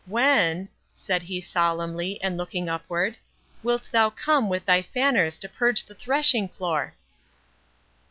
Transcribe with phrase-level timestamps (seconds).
[0.07, 3.17] When," said he solemnly, and looking upward,
[3.61, 6.95] "wilt thou come with thy fanners to purge the thrashing floor?"